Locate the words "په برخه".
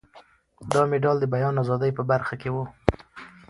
1.97-2.35